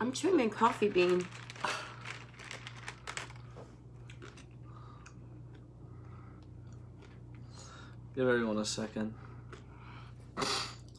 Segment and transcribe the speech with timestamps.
[0.00, 1.26] I'm chewing my coffee bean.
[8.14, 9.14] Give everyone a second.
[10.38, 10.44] I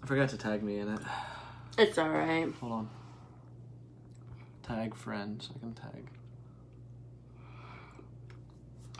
[0.05, 0.99] forgot to tag me in it.
[1.77, 2.51] It's alright.
[2.59, 2.89] Hold on.
[4.63, 5.49] Tag friends.
[5.55, 6.07] I can tag.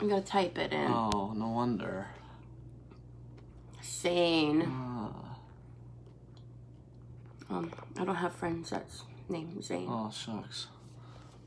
[0.00, 0.90] I'm gonna type it in.
[0.90, 2.06] Oh, no wonder.
[3.84, 4.62] Zane.
[4.66, 5.12] Ah,
[7.50, 9.86] Um, I don't have friends that's named Zane.
[9.88, 10.66] oh, shucks.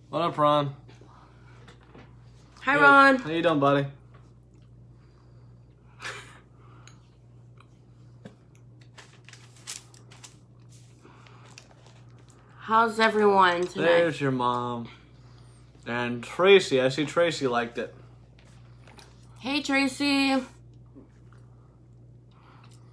[0.10, 0.76] What up, Ron?
[2.62, 2.82] Hi, Good.
[2.82, 3.16] Ron.
[3.18, 3.88] How you doing, buddy?
[12.60, 13.86] How's everyone tonight?
[13.86, 14.88] There's your mom.
[15.86, 16.80] And Tracy.
[16.80, 17.94] I see Tracy liked it.
[19.40, 20.36] Hey, Tracy.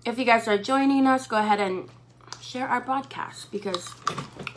[0.06, 1.88] If you guys are joining us, go ahead and
[2.40, 3.90] share our broadcast because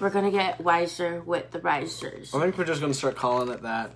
[0.01, 2.33] we're gonna get wiser with the risers.
[2.33, 3.91] I think we're just gonna start calling it that.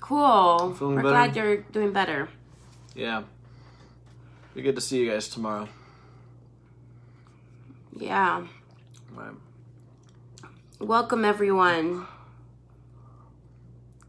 [0.00, 0.76] Cool.
[0.78, 1.08] We're better?
[1.08, 2.28] glad you're doing better.
[2.94, 3.22] Yeah.
[4.54, 5.68] Be good to see you guys tomorrow.
[7.96, 8.46] Yeah.
[9.14, 9.32] Right.
[10.78, 12.06] Welcome, everyone.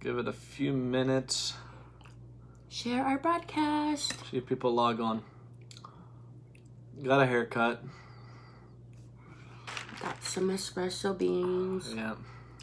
[0.02, 1.54] Give it a few minutes.
[2.68, 4.16] Share our broadcast.
[4.30, 5.24] See if people log on.
[7.02, 7.82] Got a haircut.
[10.04, 12.16] Got some espresso beans, Yeah.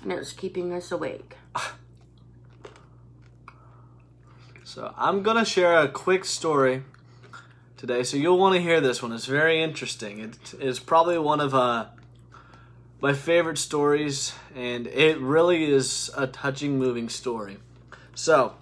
[0.02, 1.36] and it's keeping us awake.
[4.62, 6.84] So I'm gonna share a quick story
[7.78, 8.02] today.
[8.04, 9.10] So you'll want to hear this one.
[9.12, 10.20] It's very interesting.
[10.20, 11.86] It is probably one of uh,
[13.00, 17.56] my favorite stories, and it really is a touching, moving story.
[18.14, 18.54] So,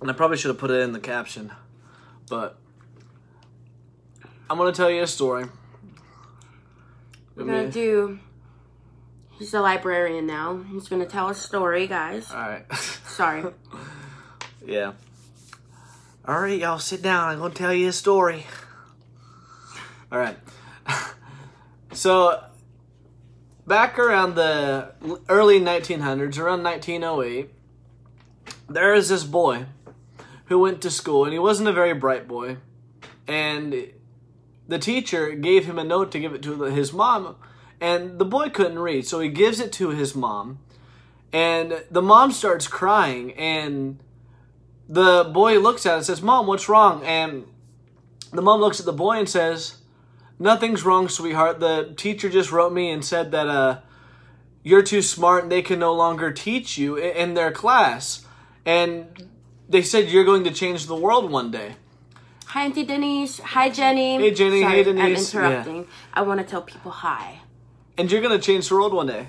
[0.00, 1.50] and I probably should have put it in the caption,
[2.28, 2.58] but
[4.50, 5.46] I'm gonna tell you a story.
[7.36, 8.18] We're gonna do.
[9.38, 10.64] He's a librarian now.
[10.72, 12.30] He's gonna tell a story, guys.
[12.30, 12.72] All right.
[13.06, 13.44] Sorry.
[14.64, 14.92] Yeah.
[16.26, 17.28] All right, y'all, sit down.
[17.28, 18.46] I'm gonna tell you a story.
[20.10, 20.38] All right.
[21.92, 22.42] so,
[23.66, 24.94] back around the
[25.28, 27.50] early 1900s, around 1908,
[28.68, 29.66] there is this boy
[30.46, 32.56] who went to school, and he wasn't a very bright boy,
[33.28, 33.92] and
[34.68, 37.36] the teacher gave him a note to give it to his mom,
[37.80, 40.58] and the boy couldn't read, so he gives it to his mom,
[41.32, 43.98] and the mom starts crying, and
[44.88, 47.04] the boy looks at it and says, Mom, what's wrong?
[47.04, 47.46] And
[48.32, 49.78] the mom looks at the boy and says,
[50.38, 51.60] Nothing's wrong, sweetheart.
[51.60, 53.80] The teacher just wrote me and said that uh,
[54.62, 58.26] you're too smart and they can no longer teach you in their class.
[58.64, 59.28] And
[59.68, 61.76] they said you're going to change the world one day.
[62.48, 63.40] Hi, Auntie Denise.
[63.40, 64.18] Hi, Jenny.
[64.18, 64.62] Hey, Jenny.
[64.62, 65.34] Sorry, Hey, Denise.
[65.34, 65.88] I'm interrupting.
[66.14, 67.40] I want to tell people hi.
[67.98, 69.28] And you're going to change the world one day.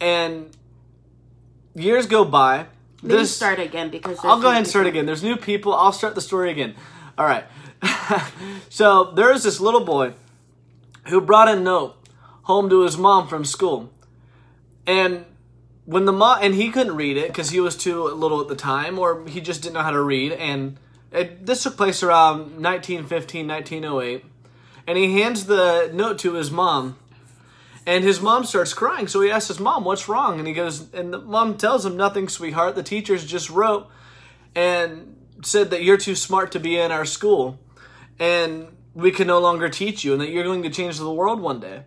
[0.00, 0.50] And
[1.74, 2.66] years go by.
[3.02, 4.96] Let me This- start again because I'll go ahead and start people.
[4.98, 5.06] again.
[5.06, 5.74] There's new people.
[5.74, 6.74] I'll start the story again.
[7.18, 7.44] All right.
[8.70, 10.14] so there's this little boy
[11.08, 11.96] who brought a note
[12.44, 13.90] home to his mom from school,
[14.86, 15.24] and
[15.84, 18.56] when the mom and he couldn't read it because he was too little at the
[18.56, 20.32] time, or he just didn't know how to read.
[20.32, 20.78] And
[21.14, 24.24] it, this took place around 1915, 1908,
[24.86, 26.96] and he hands the note to his mom.
[27.86, 30.92] And his mom starts crying, so he asks his mom, "What's wrong?" And he goes,
[30.94, 32.76] and the mom tells him, "Nothing, sweetheart.
[32.76, 33.88] The teachers just wrote
[34.54, 37.58] and said that you're too smart to be in our school,
[38.18, 41.40] and we can no longer teach you, and that you're going to change the world
[41.40, 41.84] one day."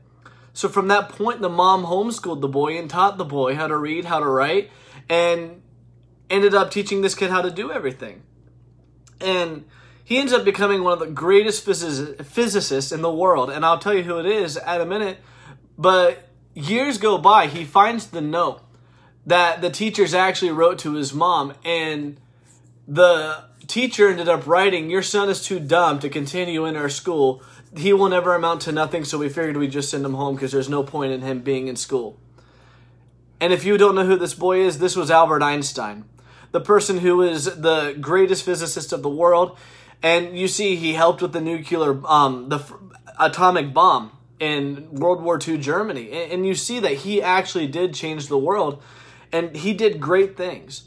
[0.54, 3.78] So from that point, the mom homeschooled the boy and taught the boy how to
[3.78, 4.70] read, how to write,
[5.10, 5.62] and
[6.30, 8.22] ended up teaching this kid how to do everything.
[9.20, 9.66] And
[10.04, 13.94] he ends up becoming one of the greatest physicists in the world, and I'll tell
[13.94, 15.20] you who it is at a minute.
[15.78, 18.62] But years go by, he finds the note
[19.26, 22.18] that the teachers actually wrote to his mom, and
[22.88, 27.44] the teacher ended up writing, Your son is too dumb to continue in our school.
[27.76, 30.54] He will never amount to nothing, so we figured we'd just send him home because
[30.54, 32.18] there's no point in him being in school.
[33.42, 36.06] And if you don't know who this boy is, this was Albert Einstein,
[36.52, 39.58] the person who is the greatest physicist of the world.
[40.04, 42.74] And you see, he helped with the nuclear, um, the f-
[43.20, 46.12] atomic bomb in World War II Germany.
[46.12, 48.82] And, and you see that he actually did change the world,
[49.32, 50.84] and he did great things.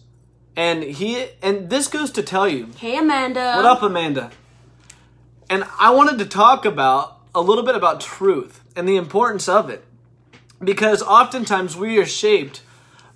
[0.56, 3.54] And he, and this goes to tell you, Hey, Amanda.
[3.56, 4.30] what up, Amanda?
[5.48, 9.70] And I wanted to talk about a little bit about truth and the importance of
[9.70, 9.84] it.
[10.62, 12.62] Because oftentimes we are shaped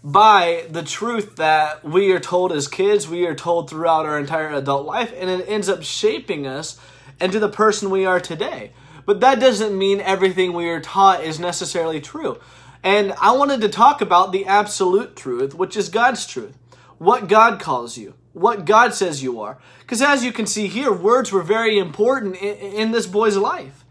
[0.04, 4.50] by the truth that we are told as kids, we are told throughout our entire
[4.50, 6.78] adult life, and it ends up shaping us
[7.22, 8.72] into the person we are today.
[9.06, 12.38] but that doesn't mean everything we are taught is necessarily true.
[12.82, 16.56] And I wanted to talk about the absolute truth, which is God's truth.
[16.96, 19.58] What God calls you, what God says you are.
[19.80, 23.83] Because as you can see here, words were very important in, in this boy's life.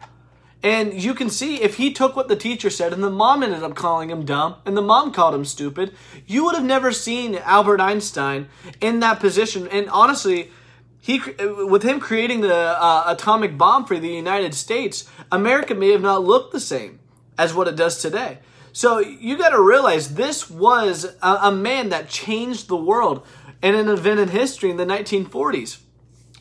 [0.63, 3.63] And you can see if he took what the teacher said and the mom ended
[3.63, 5.93] up calling him dumb and the mom called him stupid,
[6.25, 8.47] you would have never seen Albert Einstein
[8.79, 9.67] in that position.
[9.67, 10.51] And honestly,
[11.01, 16.01] he with him creating the uh, atomic bomb for the United States, America may have
[16.01, 17.01] not looked the same
[17.37, 18.39] as what it does today.
[18.71, 23.25] So you got to realize this was a, a man that changed the world
[23.61, 25.79] and an event in history in the 1940s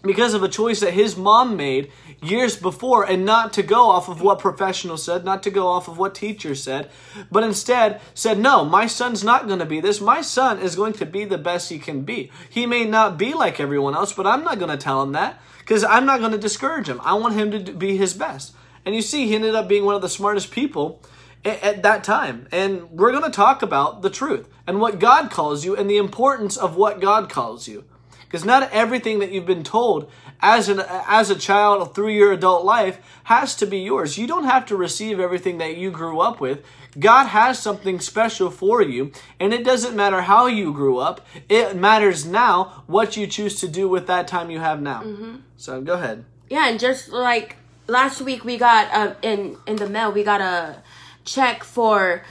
[0.03, 1.91] because of a choice that his mom made
[2.23, 5.89] years before and not to go off of what professionals said, not to go off
[5.89, 6.89] of what teachers said,
[7.31, 10.01] but instead said, no, my son's not going to be this.
[10.01, 12.31] My son is going to be the best he can be.
[12.49, 15.41] He may not be like everyone else, but I'm not going to tell him that
[15.59, 17.01] because I'm not going to discourage him.
[17.03, 18.55] I want him to be his best.
[18.85, 21.03] And you see, he ended up being one of the smartest people
[21.45, 22.47] at that time.
[22.53, 25.97] And we're going to talk about the truth and what God calls you and the
[25.97, 27.85] importance of what God calls you.
[28.33, 32.65] Because not everything that you've been told as an as a child through your adult
[32.65, 34.17] life has to be yours.
[34.17, 36.65] You don't have to receive everything that you grew up with.
[36.99, 41.21] God has something special for you, and it doesn't matter how you grew up.
[41.51, 45.03] It matters now what you choose to do with that time you have now.
[45.03, 45.37] Mm-hmm.
[45.59, 46.25] So go ahead.
[46.49, 47.57] Yeah, and just like
[47.87, 50.83] last week, we got uh, in in the mail, we got a
[51.27, 52.25] check for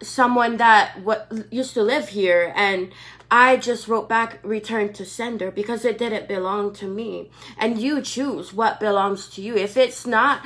[0.00, 2.90] someone that what used to live here and
[3.32, 7.30] I just wrote back return to sender because it didn't belong to me.
[7.56, 9.56] And you choose what belongs to you.
[9.56, 10.44] If it's not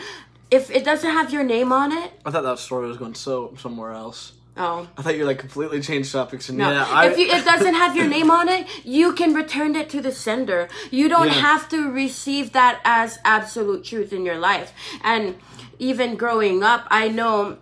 [0.52, 2.12] if it doesn't have your name on it.
[2.24, 4.34] I thought that story was going so somewhere else.
[4.56, 4.88] Oh.
[4.96, 6.48] I thought you like completely changed topics.
[6.48, 6.70] And no.
[6.70, 9.90] yeah, I, if you, it doesn't have your name on it, you can return it
[9.90, 10.68] to the sender.
[10.92, 11.32] You don't yeah.
[11.32, 14.72] have to receive that as absolute truth in your life.
[15.02, 15.36] And
[15.80, 17.58] even growing up, I know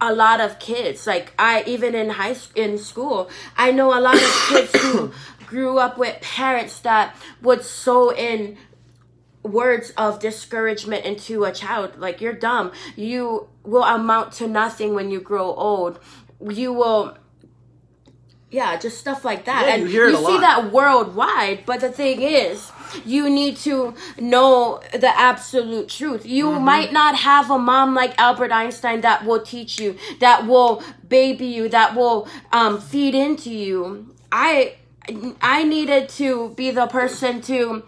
[0.00, 1.06] a lot of kids.
[1.06, 5.12] Like i even in high in school i know a lot of kids who
[5.46, 8.56] grew up with parents that would sow in
[9.42, 11.98] words of discouragement into a child.
[11.98, 12.72] Like you're dumb.
[12.96, 15.98] You will amount to nothing when you grow old.
[16.40, 17.16] You will
[18.50, 22.22] yeah just stuff like that yeah, and you, you see that worldwide but the thing
[22.22, 22.70] is
[23.04, 26.26] you need to know the absolute truth.
[26.26, 26.64] You mm-hmm.
[26.64, 31.46] might not have a mom like Albert Einstein that will teach you, that will baby
[31.46, 34.14] you, that will um, feed into you.
[34.32, 34.76] I
[35.42, 37.84] I needed to be the person to.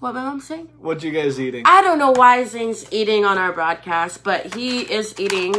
[0.00, 0.68] What am I saying?
[0.80, 1.62] What you guys eating?
[1.64, 5.54] I don't know why Zane's eating on our broadcast, but he is eating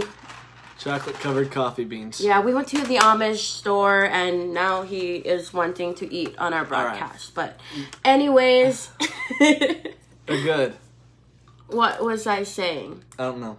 [0.79, 2.19] Chocolate covered coffee beans.
[2.19, 6.53] Yeah, we went to the Amish store and now he is wanting to eat on
[6.53, 7.35] our broadcast.
[7.37, 7.53] Right.
[7.75, 8.89] But, anyways.
[9.39, 9.93] They're
[10.27, 10.73] good.
[11.67, 13.03] What was I saying?
[13.17, 13.57] I don't know.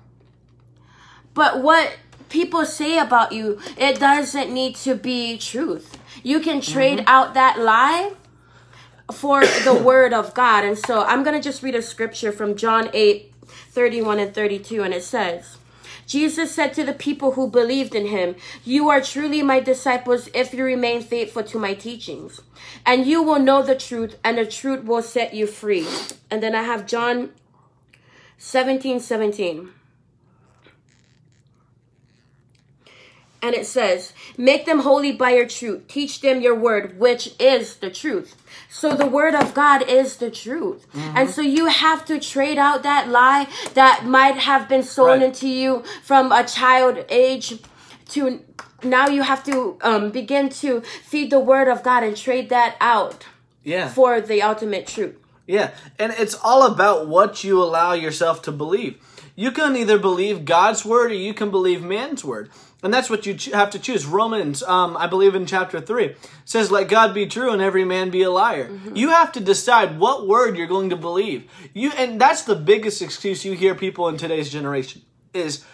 [1.32, 1.96] But what
[2.28, 5.98] people say about you, it doesn't need to be truth.
[6.22, 7.08] You can trade mm-hmm.
[7.08, 8.12] out that lie
[9.12, 10.64] for the word of God.
[10.64, 14.82] And so I'm going to just read a scripture from John 8 31 and 32,
[14.82, 15.58] and it says,
[16.06, 20.52] Jesus said to the people who believed in him, You are truly my disciples if
[20.52, 22.40] you remain faithful to my teachings.
[22.84, 25.86] And you will know the truth, and the truth will set you free.
[26.30, 27.30] And then I have John
[28.38, 29.70] 17 17.
[33.44, 35.86] And it says, Make them holy by your truth.
[35.86, 38.34] Teach them your word, which is the truth.
[38.70, 40.90] So the word of God is the truth.
[40.94, 41.18] Mm-hmm.
[41.18, 45.22] And so you have to trade out that lie that might have been sown right.
[45.24, 47.60] into you from a child age
[48.10, 48.42] to
[48.82, 52.78] now you have to um, begin to feed the word of God and trade that
[52.80, 53.26] out
[53.62, 53.88] yeah.
[53.88, 55.16] for the ultimate truth.
[55.46, 55.72] Yeah.
[55.98, 58.98] And it's all about what you allow yourself to believe.
[59.36, 62.50] You can either believe God's word or you can believe man's word.
[62.84, 64.04] And that's what you have to choose.
[64.04, 66.14] Romans, um, I believe in chapter 3,
[66.44, 68.68] says, Let God be true and every man be a liar.
[68.68, 68.94] Mm-hmm.
[68.94, 71.50] You have to decide what word you're going to believe.
[71.72, 75.00] You And that's the biggest excuse you hear people in today's generation
[75.32, 75.64] is,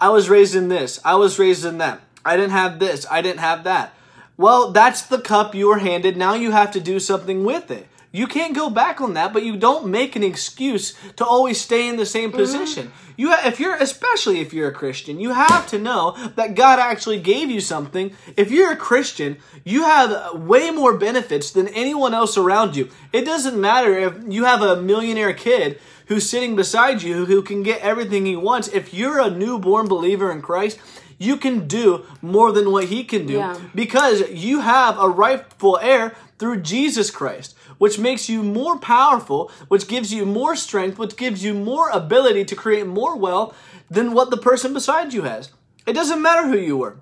[0.00, 3.20] I was raised in this, I was raised in that, I didn't have this, I
[3.20, 3.94] didn't have that.
[4.38, 6.16] Well, that's the cup you were handed.
[6.16, 7.86] Now you have to do something with it.
[8.14, 11.88] You can't go back on that, but you don't make an excuse to always stay
[11.88, 12.38] in the same mm-hmm.
[12.38, 12.86] position.
[12.86, 13.12] Mm-hmm.
[13.16, 17.18] You, if you're, especially if you're a Christian, you have to know that God actually
[17.18, 18.14] gave you something.
[18.36, 22.88] If you're a Christian, you have way more benefits than anyone else around you.
[23.12, 27.64] It doesn't matter if you have a millionaire kid who's sitting beside you who can
[27.64, 28.68] get everything he wants.
[28.68, 30.78] If you're a newborn believer in Christ,
[31.18, 33.60] you can do more than what he can do yeah.
[33.74, 37.56] because you have a rightful heir through Jesus Christ.
[37.78, 42.44] Which makes you more powerful, which gives you more strength, which gives you more ability
[42.46, 43.56] to create more wealth
[43.90, 45.50] than what the person beside you has.
[45.86, 46.98] It doesn't matter who you were.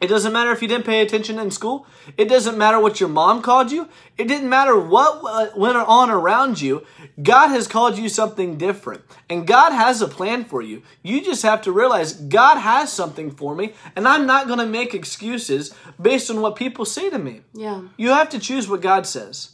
[0.00, 1.84] It doesn't matter if you didn't pay attention in school.
[2.16, 3.88] It doesn't matter what your mom called you.
[4.16, 6.86] It didn't matter what uh, went on around you.
[7.20, 9.02] God has called you something different.
[9.28, 10.82] And God has a plan for you.
[11.02, 14.66] You just have to realize God has something for me, and I'm not going to
[14.66, 17.40] make excuses based on what people say to me.
[17.52, 17.82] Yeah.
[17.96, 19.52] You have to choose what God says.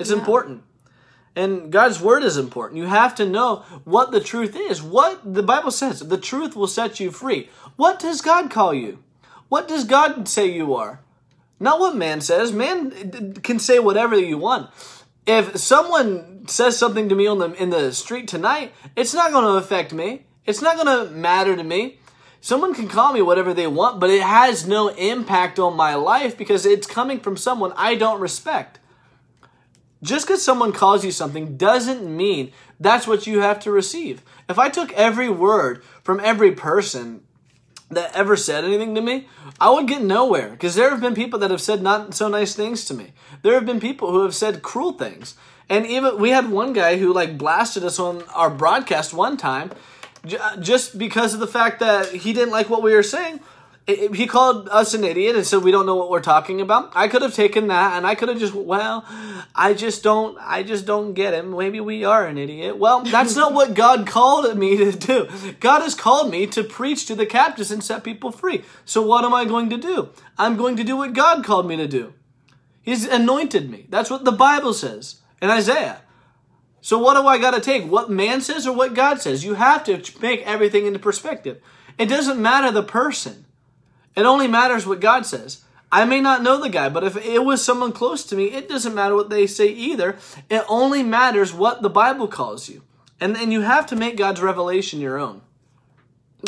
[0.00, 0.16] It's yeah.
[0.16, 0.62] important.
[1.36, 2.78] And God's word is important.
[2.78, 4.82] You have to know what the truth is.
[4.82, 7.48] What the Bible says, the truth will set you free.
[7.76, 9.02] What does God call you?
[9.48, 11.00] What does God say you are?
[11.60, 12.52] Not what man says.
[12.52, 14.70] Man can say whatever you want.
[15.26, 19.44] If someone says something to me on the in the street tonight, it's not going
[19.44, 20.26] to affect me.
[20.46, 21.98] It's not going to matter to me.
[22.40, 26.36] Someone can call me whatever they want, but it has no impact on my life
[26.36, 28.79] because it's coming from someone I don't respect.
[30.02, 34.22] Just because someone calls you something doesn't mean that's what you have to receive.
[34.48, 37.22] If I took every word from every person
[37.90, 39.28] that ever said anything to me,
[39.60, 42.54] I would get nowhere because there have been people that have said not so nice
[42.54, 43.12] things to me.
[43.42, 45.34] There have been people who have said cruel things.
[45.68, 49.70] And even we had one guy who like blasted us on our broadcast one time
[50.60, 53.40] just because of the fact that he didn't like what we were saying
[53.94, 56.92] he called us an idiot and said we don't know what we're talking about.
[56.94, 59.04] I could have taken that and I could have just well,
[59.54, 61.56] I just don't I just don't get him.
[61.56, 62.78] Maybe we are an idiot.
[62.78, 65.28] Well, that's not what God called me to do.
[65.60, 68.64] God has called me to preach to the captives and set people free.
[68.84, 70.10] So what am I going to do?
[70.38, 72.14] I'm going to do what God called me to do.
[72.82, 73.86] He's anointed me.
[73.88, 76.02] That's what the Bible says in Isaiah.
[76.80, 77.84] So what do I got to take?
[77.84, 79.44] What man says or what God says?
[79.44, 81.60] You have to make everything into perspective.
[81.98, 83.44] It doesn't matter the person.
[84.16, 85.62] It only matters what God says.
[85.92, 88.68] I may not know the guy, but if it was someone close to me, it
[88.68, 90.16] doesn't matter what they say either.
[90.48, 92.82] It only matters what the Bible calls you.
[93.20, 95.42] And and you have to make God's revelation your own.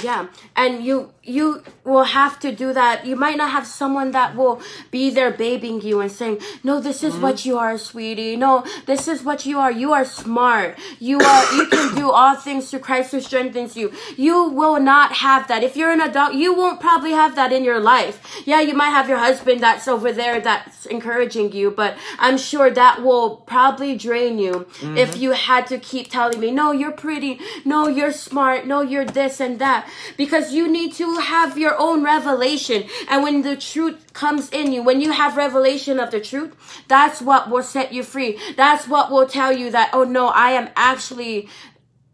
[0.01, 3.05] Yeah, and you you will have to do that.
[3.05, 7.03] You might not have someone that will be there babying you and saying, "No, this
[7.03, 7.23] is mm-hmm.
[7.23, 8.37] what you are, sweetie.
[8.37, 9.71] No, this is what you are.
[9.71, 10.79] You are smart.
[10.99, 15.13] You are you can do all things through Christ who strengthens you." You will not
[15.17, 15.63] have that.
[15.63, 18.43] If you're an adult, you won't probably have that in your life.
[18.47, 22.71] Yeah, you might have your husband that's over there that's encouraging you, but I'm sure
[22.71, 24.97] that will probably drain you mm-hmm.
[24.97, 27.41] if you had to keep telling me, "No, you're pretty.
[27.67, 28.67] No, you're smart.
[28.67, 29.82] No, you're this and that."
[30.17, 32.85] Because you need to have your own revelation.
[33.09, 36.55] And when the truth comes in you, when you have revelation of the truth,
[36.89, 38.39] that's what will set you free.
[38.57, 41.49] That's what will tell you that, oh no, I am actually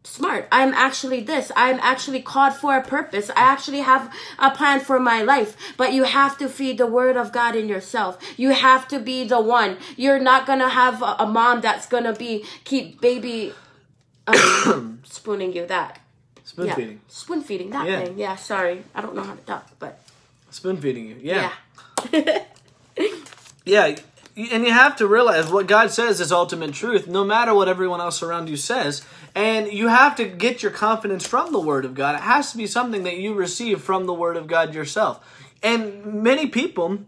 [0.08, 0.48] smart.
[0.50, 1.52] I'm actually this.
[1.54, 3.30] I'm actually called for a purpose.
[3.30, 5.56] I actually have a plan for my life.
[5.76, 8.18] But you have to feed the word of God in yourself.
[8.36, 9.76] You have to be the one.
[9.96, 13.52] You're not going to have a, mom that's going to be keep baby
[14.26, 16.00] um, spooning you that.
[16.48, 16.74] Spoon yeah.
[16.74, 17.00] feeding.
[17.08, 18.04] Spoon feeding, that yeah.
[18.04, 18.18] thing.
[18.18, 18.82] Yeah, sorry.
[18.94, 20.00] I don't know how to talk, but.
[20.48, 21.52] Spoon feeding you, yeah.
[22.10, 22.44] Yeah.
[23.66, 23.96] yeah,
[24.34, 28.00] and you have to realize what God says is ultimate truth, no matter what everyone
[28.00, 29.04] else around you says.
[29.34, 32.14] And you have to get your confidence from the Word of God.
[32.14, 35.22] It has to be something that you receive from the Word of God yourself.
[35.62, 37.00] And many people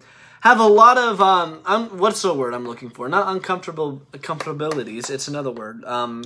[0.43, 3.09] have a lot of um, um what's the word I'm looking for?
[3.09, 5.09] Not uncomfortable comfortabilities.
[5.09, 5.83] It's another word.
[5.85, 6.25] Um,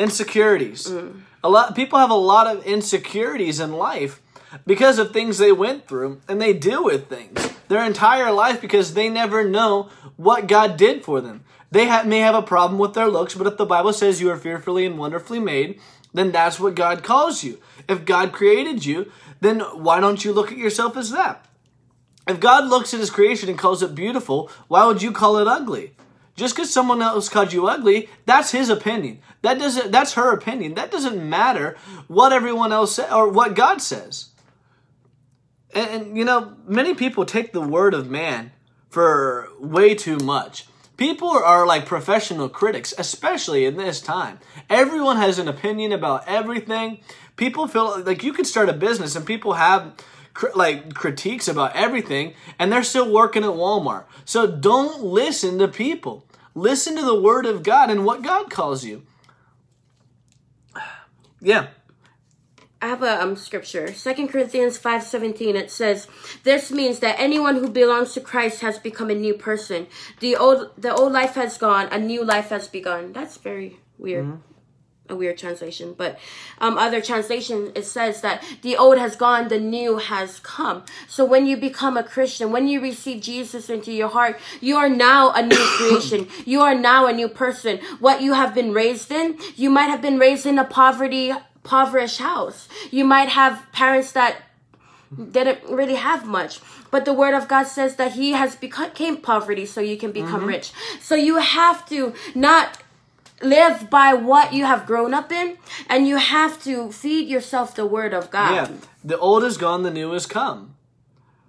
[0.00, 0.86] insecurities.
[0.86, 1.20] Mm.
[1.44, 4.20] A lot people have a lot of insecurities in life
[4.66, 8.94] because of things they went through and they deal with things their entire life because
[8.94, 11.44] they never know what God did for them.
[11.70, 14.28] They ha- may have a problem with their looks, but if the Bible says you
[14.30, 15.80] are fearfully and wonderfully made,
[16.12, 17.60] then that's what God calls you.
[17.88, 21.46] If God created you, then why don't you look at yourself as that?
[22.26, 25.46] If God looks at his creation and calls it beautiful, why would you call it
[25.46, 25.94] ugly?
[26.40, 29.20] Just because someone else called you ugly, that's his opinion.
[29.42, 29.92] That doesn't.
[29.92, 30.72] That's her opinion.
[30.72, 31.76] That doesn't matter
[32.08, 34.30] what everyone else says or what God says.
[35.74, 38.52] And, and you know, many people take the word of man
[38.88, 40.66] for way too much.
[40.96, 44.38] People are like professional critics, especially in this time.
[44.70, 47.00] Everyone has an opinion about everything.
[47.36, 49.92] People feel like you could start a business and people have
[50.54, 54.04] like critiques about everything and they're still working at Walmart.
[54.24, 56.24] So don't listen to people.
[56.54, 59.02] Listen to the word of God and what God calls you.
[61.40, 61.68] Yeah.
[62.82, 63.92] I have a um, scripture.
[63.92, 66.08] Second Corinthians 5.17, it says,
[66.44, 69.86] This means that anyone who belongs to Christ has become a new person.
[70.20, 73.12] The old the old life has gone, a new life has begun.
[73.12, 74.24] That's very weird.
[74.26, 74.49] Mm-hmm.
[75.10, 76.18] A weird translation, but
[76.60, 80.84] um, other translation it says that the old has gone, the new has come.
[81.08, 84.88] So when you become a Christian, when you receive Jesus into your heart, you are
[84.88, 86.28] now a new creation.
[86.46, 87.78] You are now a new person.
[87.98, 91.32] What you have been raised in, you might have been raised in a poverty,
[91.64, 92.68] impoverished house.
[92.90, 94.42] You might have parents that
[95.32, 96.60] didn't really have much
[96.92, 100.42] but the word of god says that he has become poverty so you can become
[100.42, 100.54] mm-hmm.
[100.54, 102.78] rich so you have to not
[103.42, 105.56] live by what you have grown up in
[105.88, 108.54] and you have to feed yourself the word of God.
[108.54, 108.76] Yeah.
[109.02, 110.76] The old is gone, the new has come.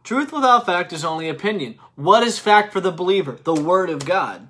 [0.04, 1.78] Truth without fact is only opinion.
[1.96, 3.38] What is fact for the believer?
[3.44, 4.48] The word of God.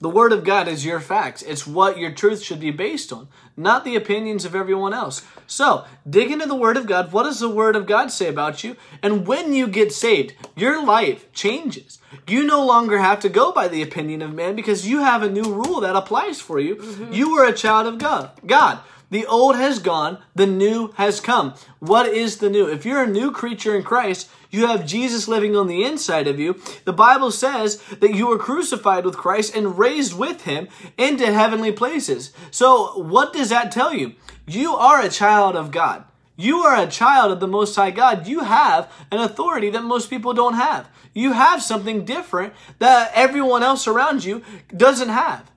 [0.00, 1.42] The word of God is your facts.
[1.42, 5.22] It's what your truth should be based on, not the opinions of everyone else.
[5.46, 7.12] So, dig into the word of God.
[7.12, 8.76] What does the word of God say about you?
[9.02, 11.98] And when you get saved, your life changes.
[12.26, 15.28] You no longer have to go by the opinion of man because you have a
[15.28, 16.76] new rule that applies for you.
[16.76, 17.12] Mm-hmm.
[17.12, 18.30] You are a child of God.
[18.46, 18.78] God.
[19.10, 21.54] The old has gone, the new has come.
[21.80, 22.66] What is the new?
[22.66, 26.40] If you're a new creature in Christ, you have Jesus living on the inside of
[26.40, 26.60] you.
[26.84, 31.72] The Bible says that you were crucified with Christ and raised with him into heavenly
[31.72, 32.32] places.
[32.50, 34.14] So, what does that tell you?
[34.46, 36.04] You are a child of God.
[36.36, 38.26] You are a child of the Most High God.
[38.26, 40.88] You have an authority that most people don't have.
[41.12, 44.42] You have something different that everyone else around you
[44.74, 45.50] doesn't have.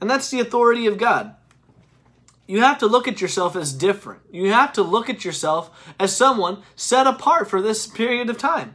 [0.00, 1.36] And that's the authority of God.
[2.46, 4.22] You have to look at yourself as different.
[4.30, 8.74] You have to look at yourself as someone set apart for this period of time.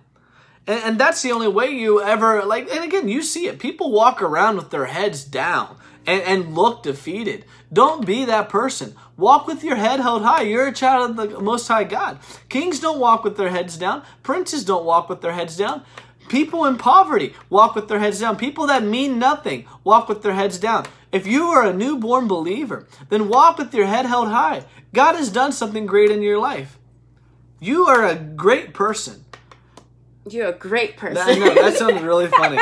[0.66, 3.60] And, and, that's the only way you ever, like, and again, you see it.
[3.60, 7.46] People walk around with their heads down and, and look defeated.
[7.72, 8.96] Don't be that person.
[9.18, 10.42] Walk with your head held high.
[10.42, 12.20] You're a child of the Most High God.
[12.50, 14.04] Kings don't walk with their heads down.
[14.24, 15.84] Princes don't walk with their heads down.
[16.30, 18.38] People in poverty walk with their heads down.
[18.38, 20.86] People that mean nothing walk with their heads down.
[21.12, 24.64] If you are a newborn believer, then walk with your head held high.
[24.94, 26.78] God has done something great in your life.
[27.60, 29.26] You are a great person.
[30.30, 31.18] You're a great person.
[31.18, 32.60] I know, that sounds really funny.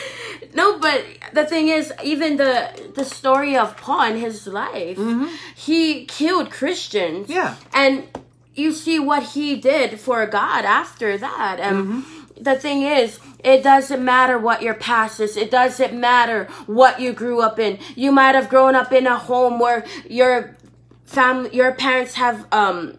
[0.54, 5.26] no, but the thing is, even the the story of Paul in his life, mm-hmm.
[5.56, 7.28] he killed Christians.
[7.28, 7.56] Yeah.
[7.72, 8.06] And
[8.54, 11.58] you see what he did for God after that.
[11.58, 15.36] And mm-hmm the thing is, it doesn't matter what your past is.
[15.36, 17.78] It doesn't matter what you grew up in.
[17.94, 20.56] You might have grown up in a home where your
[21.04, 22.98] family, your parents have, um,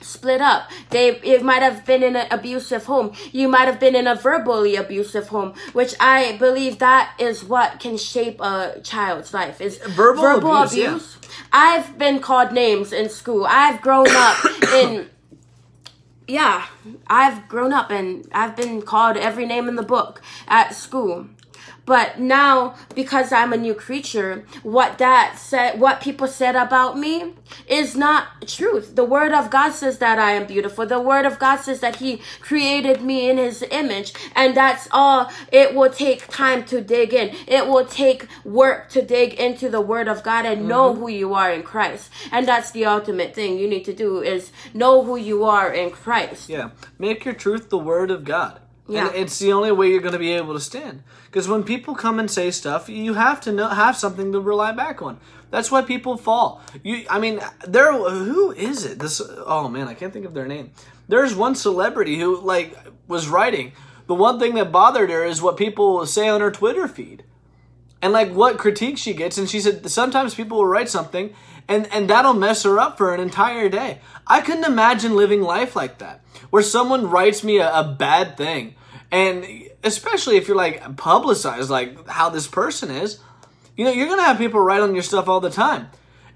[0.00, 0.70] split up.
[0.90, 3.12] They it might have been in an abusive home.
[3.32, 7.80] You might have been in a verbally abusive home, which I believe that is what
[7.80, 10.72] can shape a child's life is verbal, verbal abuse.
[10.72, 11.18] abuse.
[11.22, 11.28] Yeah.
[11.52, 13.46] I've been called names in school.
[13.48, 15.08] I've grown up in
[16.26, 16.66] yeah,
[17.06, 21.26] I've grown up and I've been called every name in the book at school.
[21.86, 27.34] But now, because I'm a new creature, what that said, what people said about me
[27.68, 28.96] is not truth.
[28.96, 30.86] The word of God says that I am beautiful.
[30.86, 34.14] The word of God says that he created me in his image.
[34.34, 35.30] And that's all.
[35.52, 37.36] It will take time to dig in.
[37.46, 40.68] It will take work to dig into the word of God and mm-hmm.
[40.68, 42.10] know who you are in Christ.
[42.32, 45.90] And that's the ultimate thing you need to do is know who you are in
[45.90, 46.48] Christ.
[46.48, 46.70] Yeah.
[46.98, 48.60] Make your truth the word of God.
[48.86, 49.08] Yeah.
[49.08, 51.02] And it's the only way you're going to be able to stand.
[51.26, 54.72] Because when people come and say stuff, you have to know have something to rely
[54.72, 55.18] back on.
[55.50, 56.60] That's why people fall.
[56.82, 57.92] You, I mean, there.
[57.92, 58.98] Who is it?
[58.98, 59.22] This.
[59.46, 60.72] Oh man, I can't think of their name.
[61.08, 62.76] There's one celebrity who like
[63.08, 63.72] was writing.
[64.06, 67.24] The one thing that bothered her is what people say on her Twitter feed,
[68.02, 69.38] and like what critique she gets.
[69.38, 71.32] And she said sometimes people will write something,
[71.68, 74.00] and and that'll mess her up for an entire day.
[74.26, 78.74] I couldn't imagine living life like that where someone writes me a, a bad thing,
[79.10, 79.46] and
[79.82, 83.20] especially if you're like publicized, like how this person is,
[83.76, 85.88] you know, you're gonna have people write on your stuff all the time.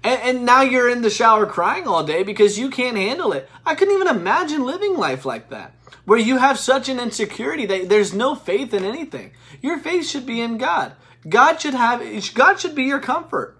[0.03, 3.49] And, and, now you're in the shower crying all day because you can't handle it.
[3.65, 5.73] I couldn't even imagine living life like that,
[6.05, 9.31] where you have such an insecurity that there's no faith in anything.
[9.61, 10.93] Your faith should be in God.
[11.27, 12.01] God should have
[12.33, 13.57] God should be your comfort.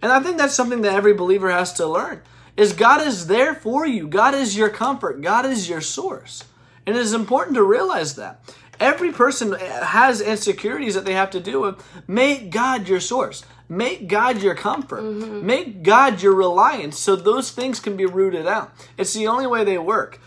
[0.00, 2.22] And I think that's something that every believer has to learn
[2.56, 4.06] is God is there for you.
[4.06, 5.22] God is your comfort.
[5.22, 6.44] God is your source.
[6.86, 8.40] And it is important to realize that.
[8.80, 11.84] Every person has insecurities that they have to deal with.
[12.08, 13.44] Make God your source.
[13.68, 15.02] Make God your comfort.
[15.02, 15.46] Mm-hmm.
[15.46, 18.72] Make God your reliance so those things can be rooted out.
[18.98, 20.20] It's the only way they work.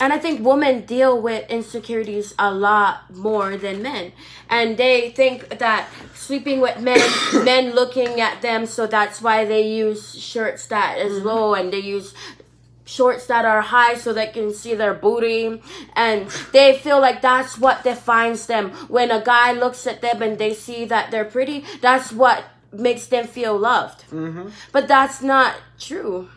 [0.00, 4.12] And I think women deal with insecurities a lot more than men.
[4.50, 7.00] And they think that sleeping with men,
[7.44, 11.26] men looking at them, so that's why they use shirts that is mm-hmm.
[11.26, 12.12] low and they use
[12.84, 15.62] shorts that are high so they can see their booty
[15.96, 20.38] and they feel like that's what defines them when a guy looks at them and
[20.38, 24.04] they see that they're pretty that's what makes them feel loved.
[24.10, 24.48] Mm-hmm.
[24.72, 26.28] But that's not true.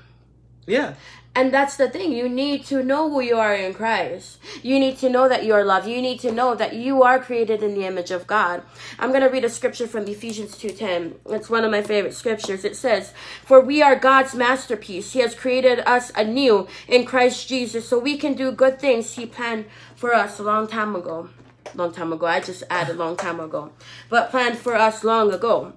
[0.65, 0.95] Yeah.
[1.37, 2.13] And that's the thing.
[2.13, 4.39] You need to know who you are in Christ.
[4.63, 5.87] You need to know that you are loved.
[5.87, 8.63] You need to know that you are created in the image of God.
[8.97, 11.13] I'm going to read a scripture from Ephesians 2:10.
[11.29, 12.65] It's one of my favorite scriptures.
[12.65, 13.13] It says,
[13.45, 15.11] "For we are God's masterpiece.
[15.11, 19.27] He has created us anew in Christ Jesus so we can do good things he
[19.27, 21.29] planned for us a long time ago."
[21.75, 22.25] Long time ago.
[22.25, 23.69] I just added long time ago.
[24.09, 25.73] But planned for us long ago.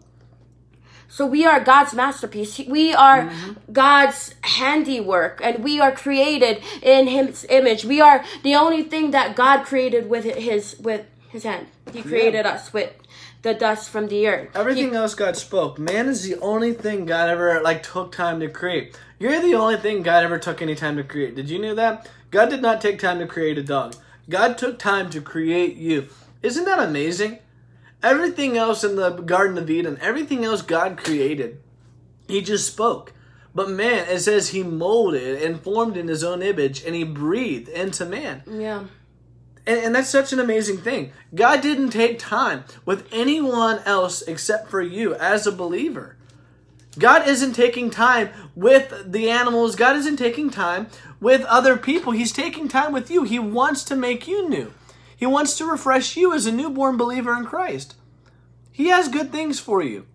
[1.11, 2.59] So we are God's masterpiece.
[2.67, 3.73] We are mm-hmm.
[3.73, 7.85] God's handiwork and we are created in his image.
[7.85, 11.67] We are the only thing that God created with his with his hand.
[11.93, 12.53] He created yeah.
[12.53, 12.93] us with
[13.43, 14.51] the dust from the earth.
[14.55, 15.79] Everything he, else God spoke.
[15.79, 18.97] Man is the only thing God ever like took time to create.
[19.19, 21.35] You're the only thing God ever took any time to create.
[21.35, 22.09] Did you know that?
[22.31, 23.97] God did not take time to create a dog.
[24.29, 26.07] God took time to create you.
[26.43, 27.41] Isn't that amazing?
[28.03, 31.61] Everything else in the Garden of Eden, everything else God created,
[32.29, 33.13] He just spoke.
[33.55, 37.69] But man, it says He molded and formed in His own image and He breathed
[37.69, 38.43] into man.
[38.49, 38.85] Yeah.
[39.67, 41.13] And, and that's such an amazing thing.
[41.35, 46.17] God didn't take time with anyone else except for you as a believer.
[46.99, 49.77] God isn't taking time with the animals.
[49.77, 50.89] God isn't taking time
[51.21, 52.13] with other people.
[52.13, 53.23] He's taking time with you.
[53.23, 54.73] He wants to make you new.
[55.21, 57.95] He wants to refresh you as a newborn believer in Christ.
[58.73, 60.07] He has good things for you.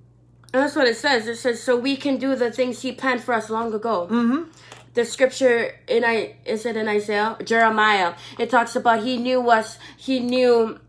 [0.51, 1.27] that's what it says.
[1.27, 4.07] It says, so we can do the things He planned for us long ago.
[4.09, 4.49] Mm-hmm.
[4.95, 8.15] The scripture in I is it in Isaiah Jeremiah?
[8.39, 9.77] It talks about He knew us.
[9.95, 10.79] He knew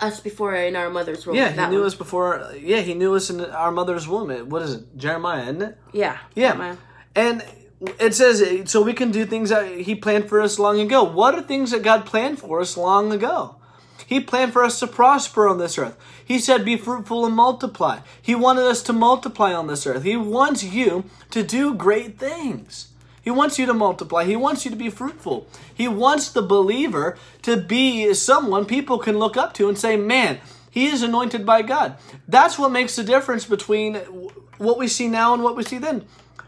[0.00, 1.36] us before in our mother's womb.
[1.36, 1.86] Yeah, he knew one.
[1.86, 2.52] us before.
[2.60, 4.50] Yeah, he knew us in our mother's womb.
[4.50, 4.96] What is it?
[4.98, 5.78] Jeremiah, isn't it?
[5.92, 6.18] Yeah.
[6.34, 6.48] Yeah.
[6.48, 6.76] Jeremiah.
[7.14, 7.42] And
[7.98, 11.02] it says so we can do things that he planned for us long ago.
[11.04, 13.56] What are things that God planned for us long ago?
[14.06, 15.96] He planned for us to prosper on this earth.
[16.24, 18.00] He said, Be fruitful and multiply.
[18.20, 20.02] He wanted us to multiply on this earth.
[20.02, 22.88] He wants you to do great things.
[23.22, 24.24] He wants you to multiply.
[24.24, 25.46] He wants you to be fruitful.
[25.72, 30.40] He wants the believer to be someone people can look up to and say, Man,
[30.70, 31.96] he is anointed by God.
[32.28, 33.94] That's what makes the difference between
[34.58, 36.04] what we see now and what we see then.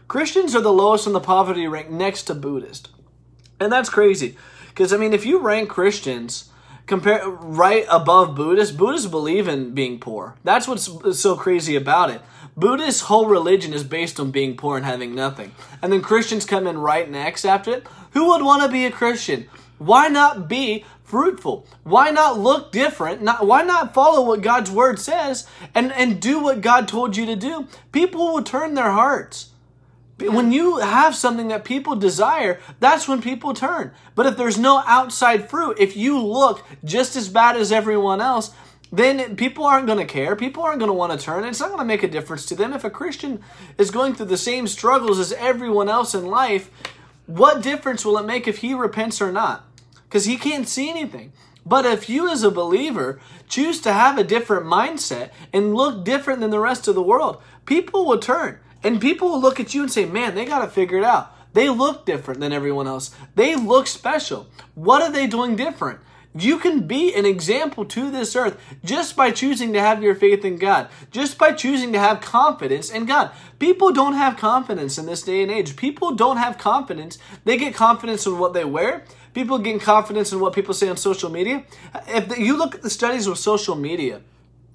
[0.07, 2.89] Christians are the lowest in the poverty rank next to Buddhist.
[3.59, 4.37] And that's crazy.
[4.69, 6.49] Because, I mean, if you rank Christians
[6.85, 10.35] compare right above Buddhists, Buddhists believe in being poor.
[10.43, 12.21] That's what's so crazy about it.
[12.55, 15.51] Buddhist whole religion is based on being poor and having nothing.
[15.81, 17.87] And then Christians come in right next after it.
[18.11, 19.47] Who would want to be a Christian?
[19.77, 21.67] Why not be fruitful?
[21.83, 23.21] Why not look different?
[23.21, 27.25] Not, why not follow what God's word says and, and do what God told you
[27.27, 27.67] to do?
[27.91, 29.51] People will turn their hearts.
[30.19, 33.91] When you have something that people desire, that's when people turn.
[34.15, 38.51] But if there's no outside fruit, if you look just as bad as everyone else,
[38.91, 40.35] then people aren't going to care.
[40.35, 41.43] People aren't going to want to turn.
[41.43, 42.73] It's not going to make a difference to them.
[42.73, 43.41] If a Christian
[43.77, 46.71] is going through the same struggles as everyone else in life,
[47.27, 49.65] what difference will it make if he repents or not?
[50.05, 51.33] Because he can't see anything.
[51.65, 56.39] But if you, as a believer, choose to have a different mindset and look different
[56.39, 58.59] than the rest of the world, people will turn.
[58.87, 61.35] And people will look at you and say, man, they got to figure it out.
[61.51, 63.13] They look different than everyone else.
[63.35, 64.47] They look special.
[64.75, 65.99] What are they doing different?
[66.33, 70.45] You can be an example to this earth just by choosing to have your faith
[70.45, 73.31] in God, just by choosing to have confidence in God.
[73.59, 75.75] People don't have confidence in this day and age.
[75.75, 77.17] People don't have confidence.
[77.43, 79.03] They get confidence in what they wear.
[79.33, 81.65] People get confidence in what people say on social media.
[82.07, 84.21] If you look at the studies with social media,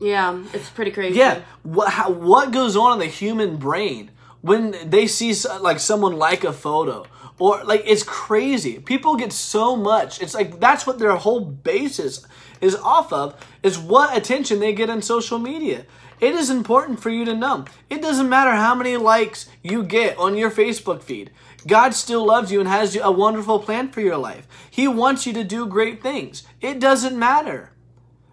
[0.03, 1.19] yeah, it's pretty crazy.
[1.19, 4.11] Yeah, what how, what goes on in the human brain
[4.41, 7.07] when they see like someone like a photo
[7.39, 8.79] or like it's crazy.
[8.79, 10.21] People get so much.
[10.21, 12.27] It's like that's what their whole basis
[12.61, 15.85] is off of is what attention they get on social media.
[16.21, 17.65] It is important for you to know.
[17.91, 21.33] It doesn't matter how many likes you get on your Facebook feed.
[21.67, 24.47] God still loves you and has a wonderful plan for your life.
[24.71, 26.45] He wants you to do great things.
[26.61, 27.72] It doesn't matter.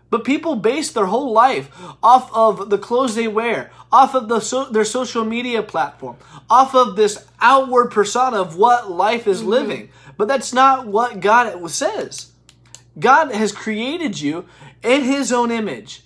[0.10, 1.70] But people base their whole life
[2.02, 6.18] off of the clothes they wear, off of the so, their social media platform,
[6.50, 9.50] off of this outward persona of what life is mm-hmm.
[9.50, 9.90] living.
[10.18, 12.32] But that's not what God says.
[12.98, 14.46] God has created you
[14.84, 16.04] in His own image.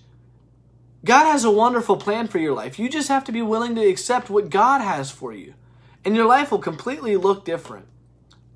[1.05, 2.79] God has a wonderful plan for your life.
[2.79, 5.53] You just have to be willing to accept what God has for you.
[6.05, 7.87] And your life will completely look different.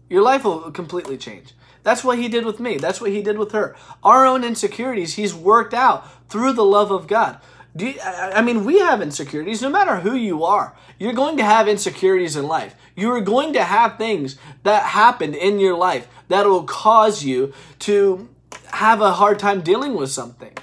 [0.10, 1.54] Your life will completely change.
[1.88, 2.76] That's what he did with me.
[2.76, 3.74] That's what he did with her.
[4.04, 7.40] Our own insecurities, he's worked out through the love of God.
[7.80, 10.76] You, I mean, we have insecurities no matter who you are.
[11.00, 12.76] You're going to have insecurities in life.
[12.98, 17.54] You are going to have things that happened in your life that will cause you
[17.80, 18.28] to
[18.74, 20.58] have a hard time dealing with something.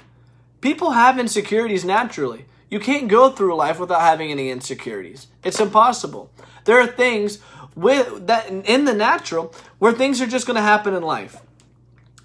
[0.61, 2.45] People have insecurities naturally.
[2.69, 5.25] You can't go through life without having any insecurities.
[5.43, 6.29] It's impossible.
[6.65, 7.39] There are things
[7.75, 11.41] with that in the natural where things are just going to happen in life.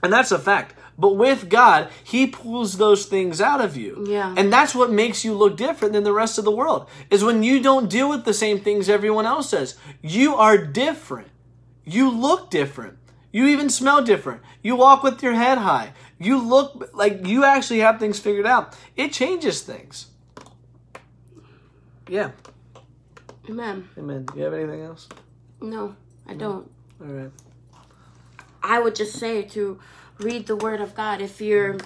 [0.03, 0.75] And that's a fact.
[0.99, 4.05] But with God, He pulls those things out of you.
[4.07, 4.35] Yeah.
[4.37, 6.89] And that's what makes you look different than the rest of the world.
[7.11, 9.77] Is when you don't deal with the same things everyone else does.
[10.03, 11.29] You are different.
[11.85, 12.99] You look different.
[13.33, 14.43] You even smell different.
[14.63, 15.93] You walk with your head high.
[16.19, 18.77] You look like you actually have things figured out.
[18.97, 20.07] It changes things.
[22.09, 22.33] Yeah.
[23.49, 23.89] Amen.
[23.97, 24.27] Amen.
[24.27, 25.09] Do You have anything else?
[25.61, 25.95] No,
[26.27, 26.71] I don't.
[27.01, 27.31] All right.
[28.63, 29.79] I would just say to
[30.19, 31.21] read the word of God.
[31.21, 31.79] If you're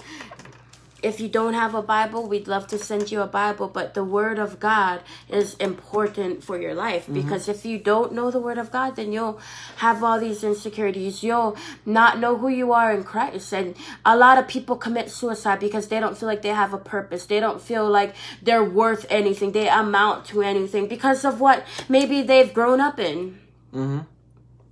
[1.05, 4.03] if you don't have a Bible, we'd love to send you a Bible, but the
[4.03, 7.21] Word of God is important for your life Mm-hmm.
[7.21, 9.39] because if you don't know the Word of God, then you'll
[9.77, 11.23] have all these insecurities.
[11.23, 13.53] You'll not know who you are in Christ.
[13.53, 16.79] And a lot of people commit suicide because they don't feel like they have a
[16.79, 17.27] purpose.
[17.27, 19.53] They don't feel like they're worth anything.
[19.53, 23.39] They amount to anything because of what maybe they've grown up in.
[23.75, 24.01] Mm-hmm.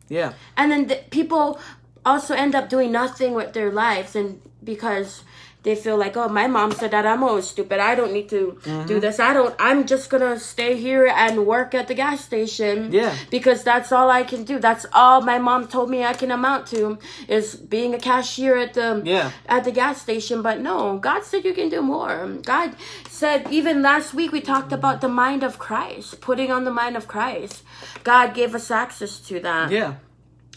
[0.08, 0.32] Yeah.
[0.56, 1.58] And then the, people
[2.04, 5.24] also end up doing nothing with their lives, and because
[5.64, 7.78] they feel like, oh, my mom said that I'm always stupid.
[7.78, 8.86] I don't need to Mm-hmm.
[8.86, 9.18] do this.
[9.20, 9.54] I don't.
[9.58, 12.90] I'm just gonna stay here and work at the gas station.
[12.92, 13.14] Yeah.
[13.30, 14.58] Because that's all I can do.
[14.58, 16.98] That's all my mom told me I can amount to
[17.28, 19.30] is being a cashier at the Yeah.
[19.46, 20.42] at the gas station.
[20.42, 22.26] But no, God said you can do more.
[22.44, 22.74] God
[23.08, 26.96] said even last week we talked about the mind of Christ, putting on the mind
[26.96, 27.62] of Christ.
[28.04, 29.94] God gave us access to that Yeah.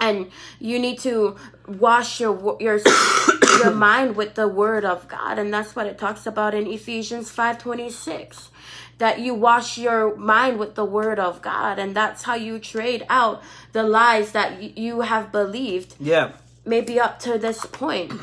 [0.02, 1.36] and you need to
[1.68, 2.80] wash your your
[3.60, 7.30] your mind with the word of God and that's what it talks about in Ephesians
[7.32, 8.50] 5:26
[8.98, 13.06] that you wash your mind with the word of God and that's how you trade
[13.10, 13.41] out
[13.74, 16.32] the lies that y- you have believed Yeah.
[16.65, 18.13] maybe up to this point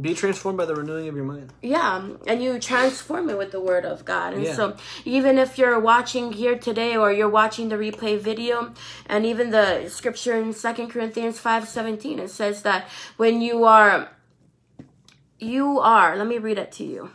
[0.00, 1.52] Be transformed by the renewing of your mind.
[1.60, 4.32] yeah, and you transform it with the word of God.
[4.32, 4.54] And Yeah.
[4.54, 8.72] so, even if you're watching here today or you're watching the replay video,
[9.06, 12.84] and even the scripture in Second Corinthians 5 17, it says that
[13.16, 14.08] when you are,
[15.42, 17.10] you are, let me read it to you.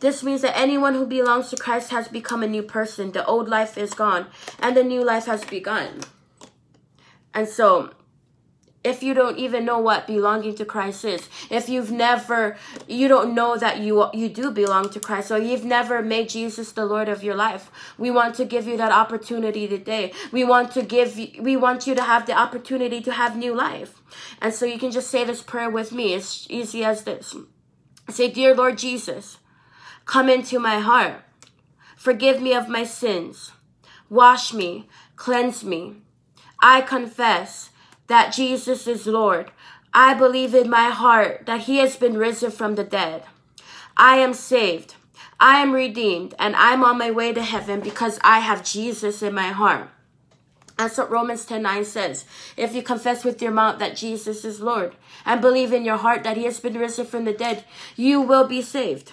[0.00, 3.12] This means that anyone who belongs to Christ has become a new person.
[3.12, 4.26] The old life is gone,
[4.58, 6.00] and the new life has begun.
[7.34, 7.90] And so,
[8.82, 12.56] if you don't even know what belonging to Christ is, if you've never,
[12.88, 16.72] you don't know that you you do belong to Christ, or you've never made Jesus
[16.72, 20.12] the Lord of your life, we want to give you that opportunity today.
[20.32, 24.00] We want to give, we want you to have the opportunity to have new life,
[24.40, 26.14] and so you can just say this prayer with me.
[26.14, 27.36] It's easy as this.
[28.08, 29.38] Say, "Dear Lord Jesus,
[30.06, 31.22] come into my heart,
[31.96, 33.52] forgive me of my sins,
[34.08, 35.96] wash me, cleanse me."
[36.62, 37.69] I confess
[38.10, 39.52] that Jesus is Lord.
[39.94, 43.22] I believe in my heart that he has been risen from the dead.
[43.96, 44.96] I am saved.
[45.38, 49.32] I am redeemed and I'm on my way to heaven because I have Jesus in
[49.32, 49.90] my heart.
[50.76, 52.24] That's what Romans 10 9 says.
[52.56, 56.24] If you confess with your mouth that Jesus is Lord and believe in your heart
[56.24, 59.12] that he has been risen from the dead, you will be saved.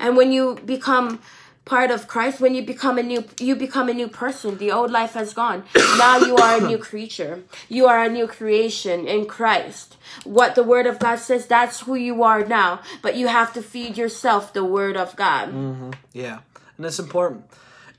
[0.00, 1.20] And when you become
[1.64, 4.58] part of Christ, when you become a new you become a new person.
[4.58, 5.64] The old life has gone.
[5.74, 7.42] Now you are a new creature.
[7.68, 9.96] You are a new creation in Christ.
[10.24, 12.80] What the word of God says, that's who you are now.
[13.02, 15.48] But you have to feed yourself the word of God.
[15.48, 15.90] Mm-hmm.
[16.12, 16.40] Yeah,
[16.76, 17.44] and it's important.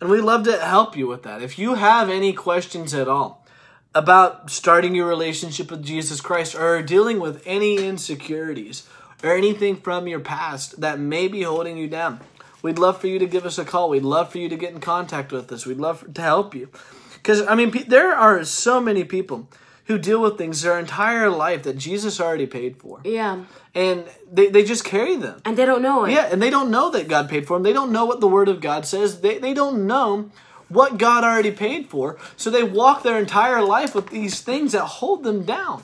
[0.01, 1.41] And we love to help you with that.
[1.41, 3.45] If you have any questions at all
[3.93, 8.87] about starting your relationship with Jesus Christ or dealing with any insecurities
[9.23, 12.19] or anything from your past that may be holding you down,
[12.65, 13.89] we'd love for you to give us a call.
[13.89, 15.67] We'd love for you to get in contact with us.
[15.67, 16.69] We'd love to help you.
[17.13, 19.47] Because, I mean, pe- there are so many people
[19.85, 23.01] who deal with things their entire life that Jesus already paid for.
[23.03, 23.43] Yeah.
[23.75, 25.41] And they, they just carry them.
[25.45, 26.13] And they don't know it.
[26.13, 27.61] Yeah, and they don't know that God paid for them.
[27.61, 29.21] They don't know what the Word of God says.
[29.21, 30.31] They, they don't know
[30.67, 32.17] what God already paid for.
[32.35, 35.83] So they walk their entire life with these things that hold them down.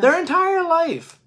[0.00, 1.18] Their entire life.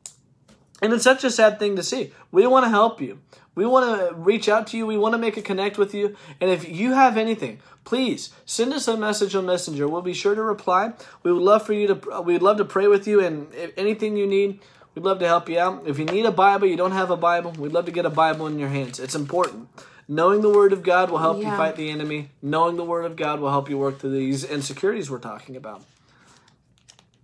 [0.82, 2.14] And it's such a sad thing to see.
[2.32, 3.20] We want to help you.
[3.56, 4.86] We want to reach out to you.
[4.86, 6.16] We want to make a connect with you.
[6.42, 9.88] And if you have anything, please send us a message on Messenger.
[9.88, 10.94] We'll be sure to reply.
[11.22, 12.12] We would love for you to.
[12.12, 13.20] Uh, we'd love to pray with you.
[13.20, 14.60] And if anything you need,
[14.96, 15.84] we'd love to help you out.
[15.86, 18.10] If you need a Bible, you don't have a Bible, we'd love to get a
[18.10, 19.00] Bible in your hands.
[19.00, 19.70] It's important.
[20.08, 22.30] Knowing the Word of God will help you fight the enemy.
[22.42, 25.84] Knowing the Word of God will help you work through these insecurities we're talking about.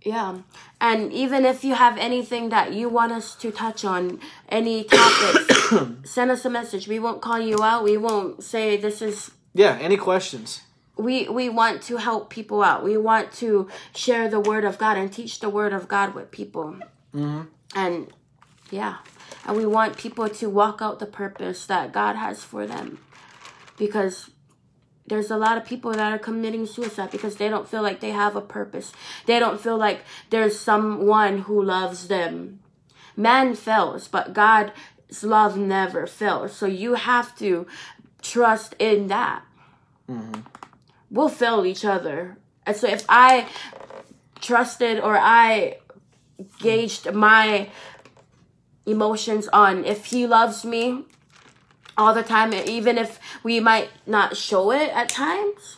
[0.02, 0.38] Yeah.
[0.80, 5.70] And even if you have anything that you want us to touch on, any topics,
[6.10, 6.88] send us a message.
[6.88, 7.84] We won't call you out.
[7.84, 9.78] We won't say this is Yeah.
[9.80, 10.62] Any questions?
[11.00, 12.84] we we want to help people out.
[12.84, 16.30] We want to share the word of God and teach the word of God with
[16.30, 16.76] people.
[17.14, 17.42] Mm-hmm.
[17.74, 18.12] And
[18.70, 18.96] Yeah.
[19.46, 22.98] And we want people to walk out the purpose that God has for them.
[23.78, 24.30] Because
[25.10, 28.12] there's a lot of people that are committing suicide because they don't feel like they
[28.12, 28.92] have a purpose.
[29.26, 32.60] They don't feel like there's someone who loves them.
[33.16, 34.72] Man fails, but God's
[35.22, 36.52] love never fails.
[36.52, 37.66] So you have to
[38.22, 39.42] trust in that.
[40.08, 40.40] Mm-hmm.
[41.10, 42.38] We'll fail each other.
[42.64, 43.48] And so if I
[44.40, 45.78] trusted or I
[46.60, 47.68] gauged my
[48.86, 51.04] emotions on if he loves me
[51.96, 55.76] all the time, even if we might not show it at times,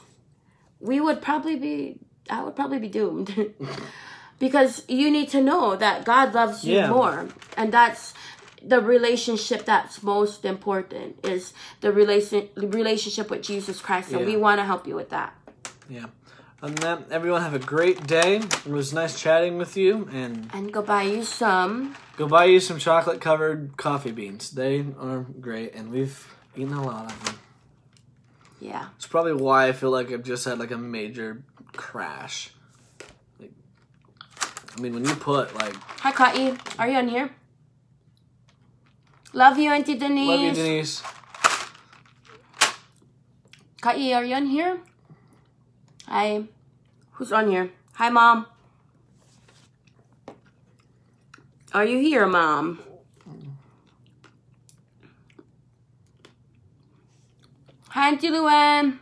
[0.80, 1.98] we would probably be,
[2.30, 3.54] I would probably be doomed.
[4.38, 6.90] because you need to know that God loves you yeah.
[6.90, 7.28] more.
[7.56, 8.12] And that's
[8.60, 14.10] the relationship that's most important is the relation relationship with Jesus Christ.
[14.10, 14.26] And yeah.
[14.26, 15.32] we want to help you with that.
[15.88, 16.06] Yeah.
[16.62, 18.36] On that, everyone have a great day.
[18.36, 21.96] It was nice chatting with you, and and go buy you some.
[22.16, 24.52] Go buy you some chocolate covered coffee beans.
[24.52, 27.40] They are great, and we've eaten a lot of them.
[28.60, 32.52] Yeah, it's probably why I feel like I've just had like a major crash.
[33.40, 33.50] Like,
[34.76, 37.30] I mean, when you put like, hi, Kai, are you on here?
[39.32, 40.28] Love you, Auntie Denise.
[40.28, 41.02] Love you, Denise.
[43.80, 44.78] Kai, are you on here?
[46.06, 46.44] Hi.
[47.12, 47.70] Who's on here?
[47.94, 48.46] Hi, Mom.
[51.72, 52.80] Are you here, Mom?
[57.88, 58.98] Hi, Auntie Luann.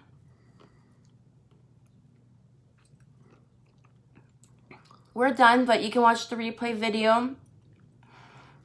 [5.14, 7.36] We're done, but you can watch the replay video.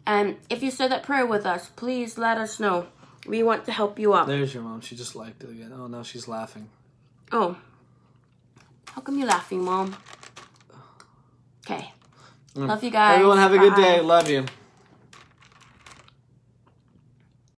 [0.05, 2.87] And if you said that prayer with us, please let us know.
[3.27, 4.27] We want to help you out.
[4.27, 4.81] There's your mom.
[4.81, 5.73] She just liked it again.
[5.75, 6.69] Oh, now she's laughing.
[7.31, 7.57] Oh,
[8.95, 9.93] how come you're laughing, Mom?
[11.65, 11.91] Okay.
[12.55, 12.67] Mm.
[12.69, 13.15] Love you guys.
[13.15, 13.63] Everyone have a Bye.
[13.63, 13.99] good day.
[13.99, 14.45] Love you.